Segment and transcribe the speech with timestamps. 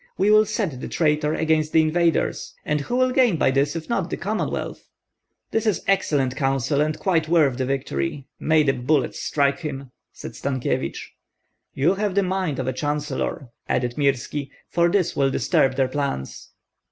[0.17, 3.87] We will set the traitor against the invaders; and who will gain by this, if
[3.87, 4.89] not the Commonwealth?"
[5.51, 8.25] "This is excellent counsel, and quite worth the victory.
[8.39, 11.11] May the bullets strike him!" said Stankyevich.
[11.75, 16.49] "You have the mind of a chancellor," added Mirski, "for this will disturb their plans."